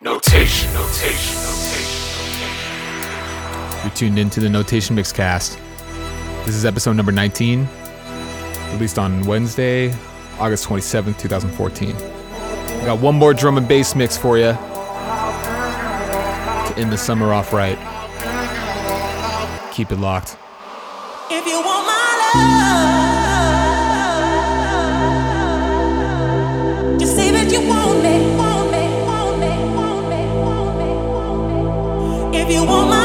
[0.00, 2.48] Notation, notation, notation.
[3.82, 5.58] You're tuned into the Notation Mixcast.
[6.46, 7.66] This is episode number 19,
[8.74, 9.92] released on Wednesday,
[10.38, 11.96] August 27th, 2014.
[12.84, 14.58] Got one more drum and bass mix for you to
[16.76, 17.76] end the summer off right.
[19.72, 20.36] Keep it locked.
[21.28, 22.97] If you want my love.
[32.48, 32.97] if you want my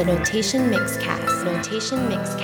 [0.00, 1.44] the Notation Mixcast.
[1.44, 2.39] Notation Mixcast.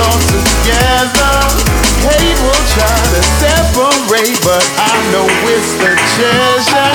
[0.00, 1.36] resources together.
[2.00, 6.92] Hate will try to separate, but I know it's the treasure.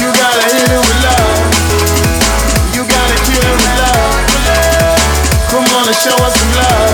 [0.00, 1.44] You gotta hit it with love.
[2.72, 4.16] You gotta kill it with love.
[5.50, 6.91] Come on and show us some love.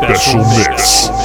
[0.00, 1.19] special mix.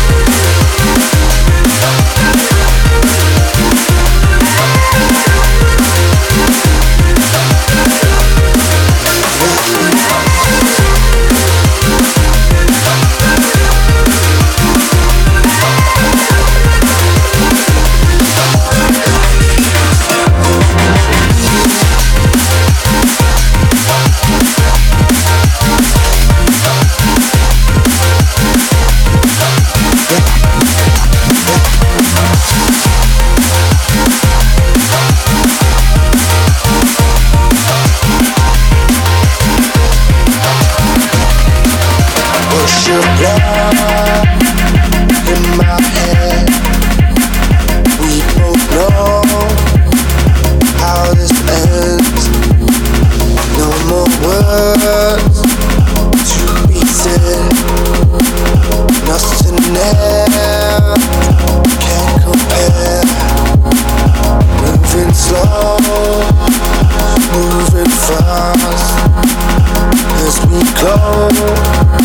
[71.06, 72.03] Oh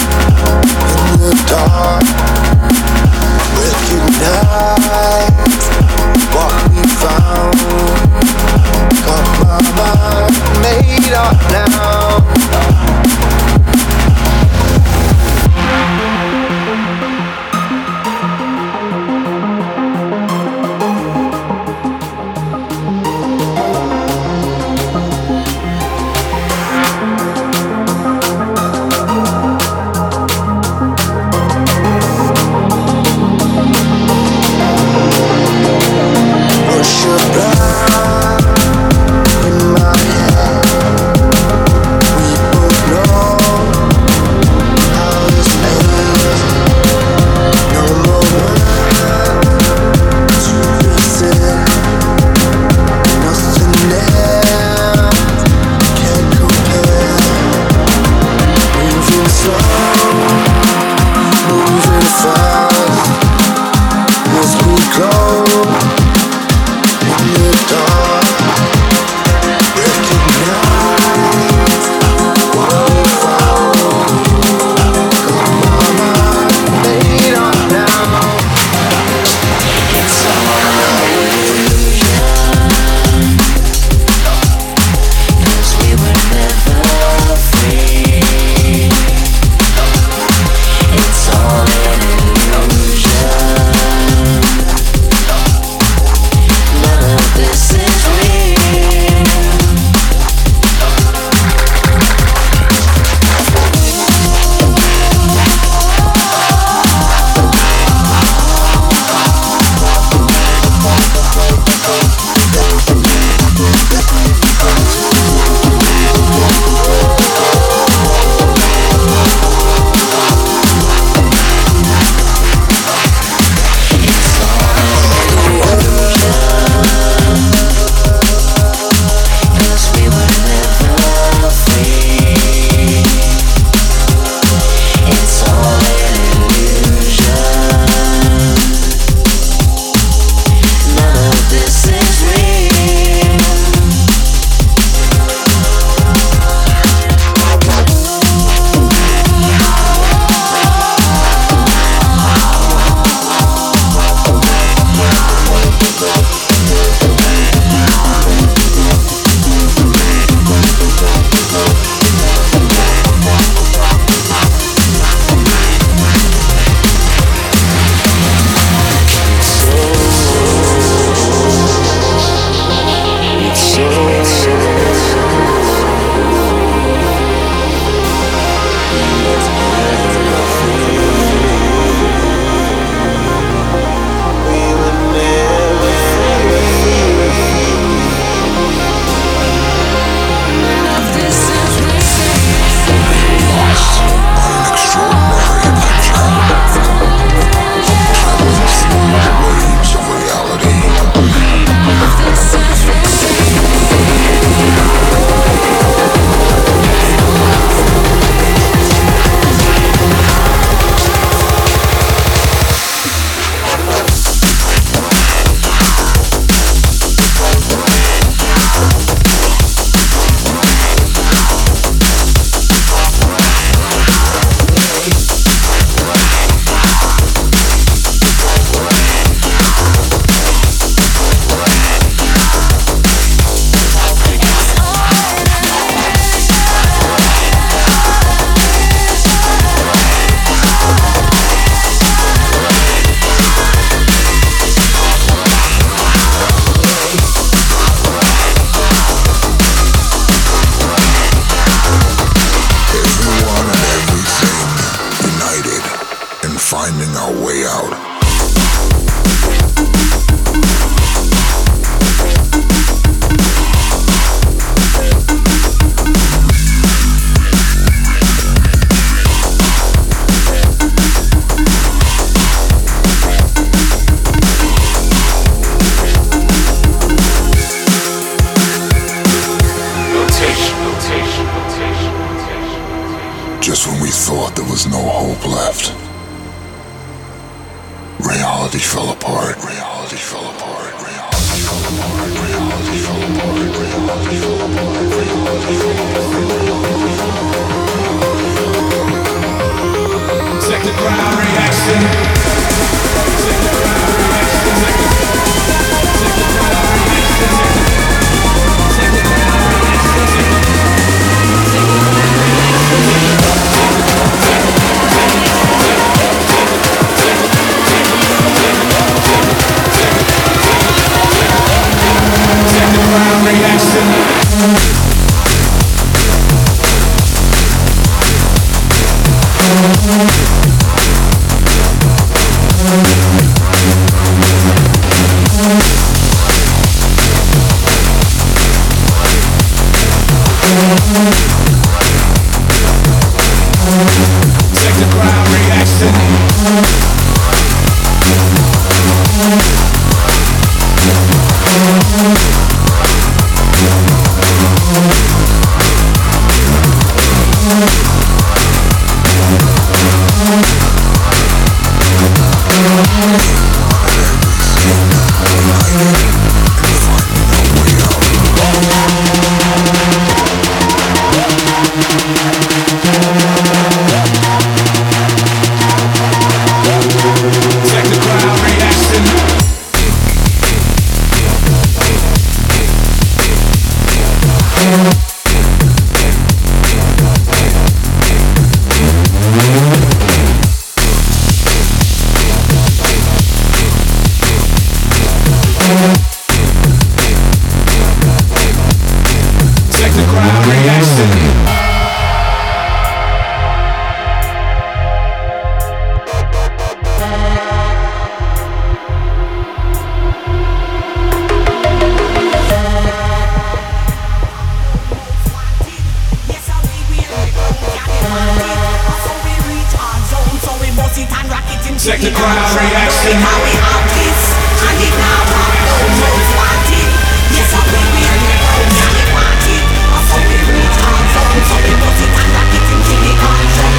[421.98, 423.34] Check the crowd reaction.
[423.42, 424.40] How we all this?
[424.86, 427.10] I need not want no most wanted.
[427.50, 428.86] Yes, I will be on your own.
[428.86, 429.82] I did want it.
[429.82, 431.58] I saw me reach on zone.
[431.66, 433.98] So we put it and lock it in Jimmy Control.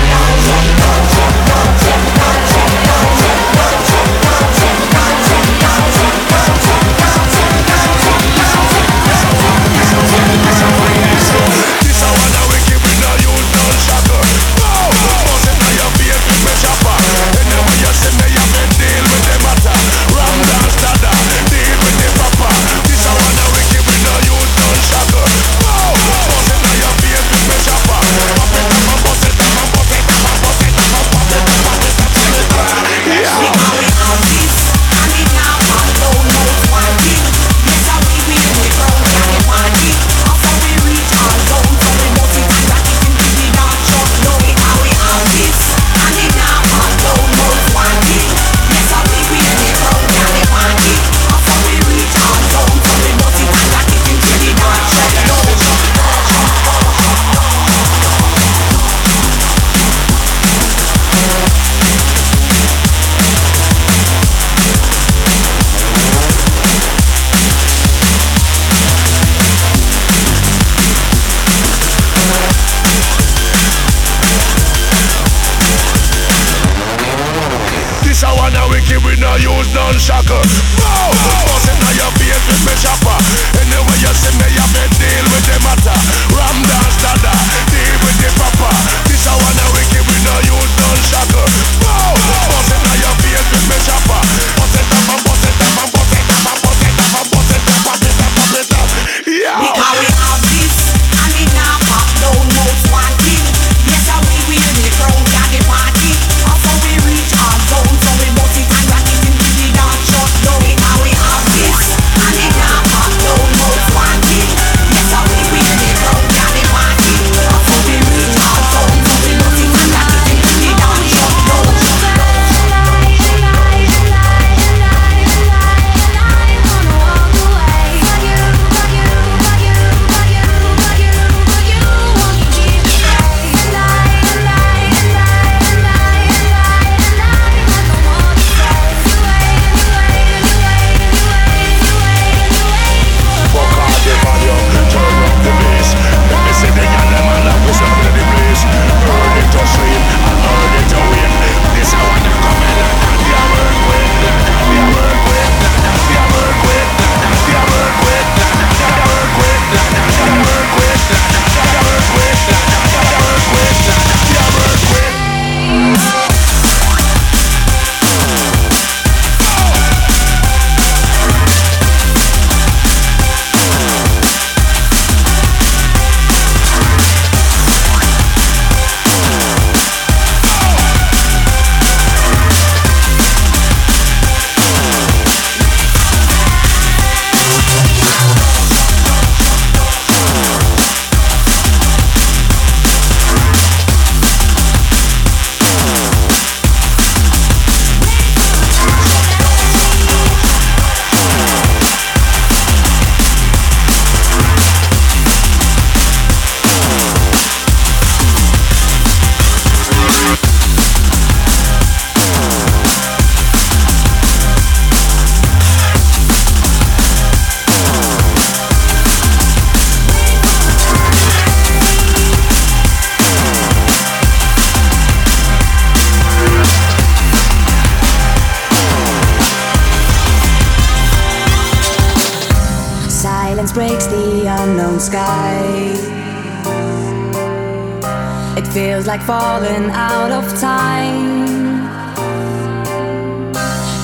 [239.20, 241.40] like falling out of time.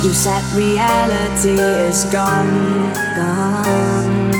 [0.04, 4.32] You said reality is gone, gone.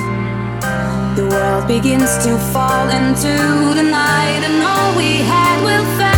[1.16, 6.15] The world begins to fall into the night, and all we had will fade.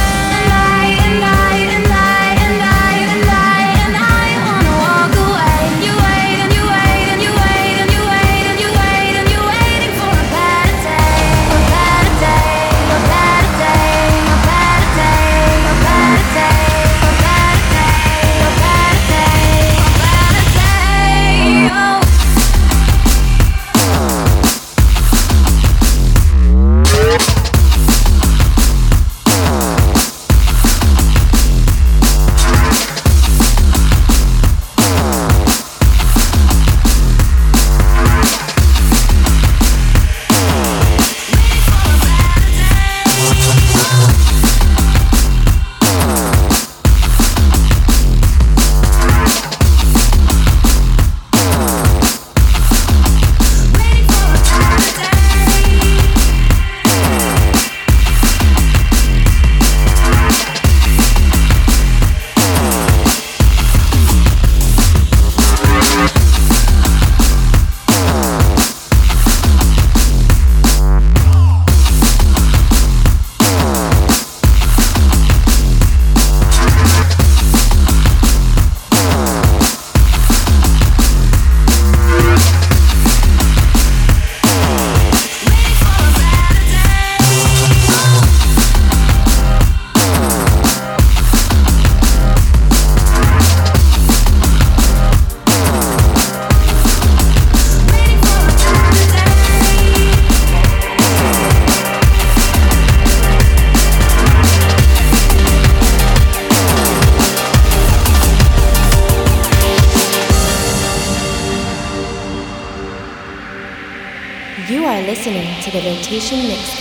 [116.10, 116.77] Meditation Mix.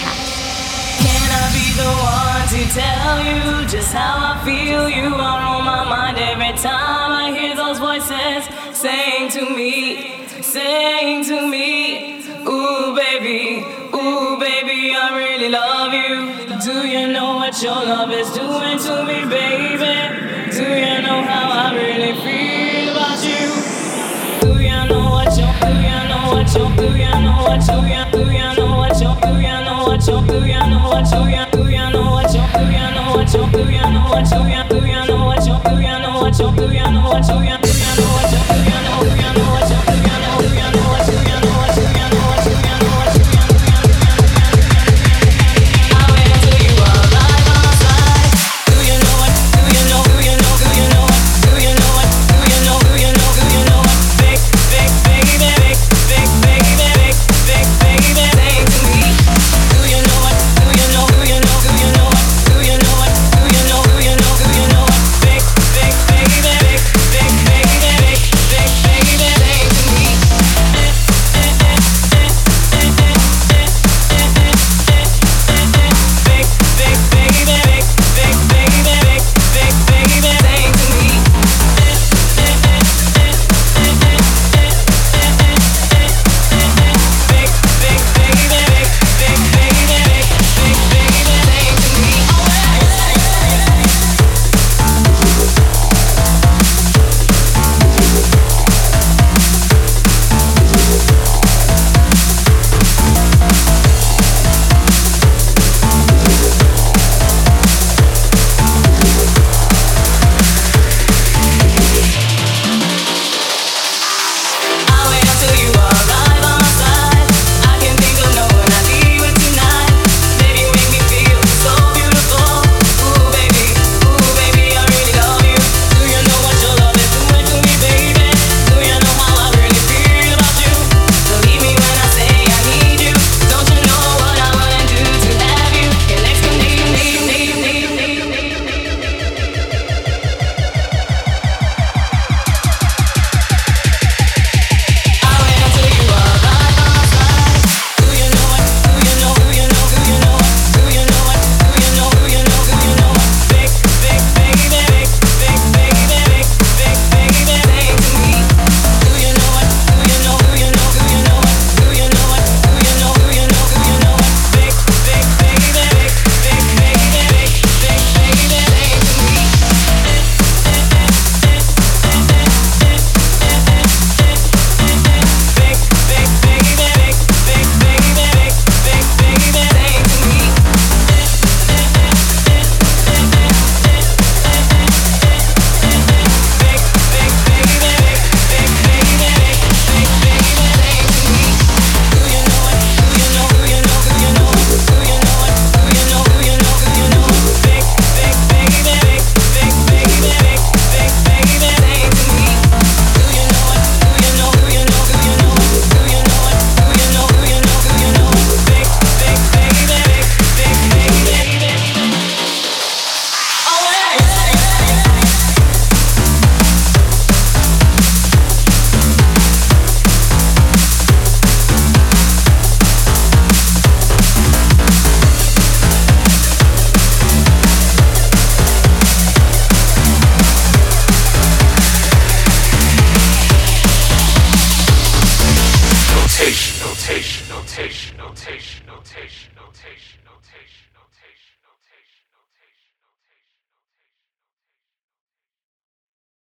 [36.56, 37.65] Hallelujah, no one, young.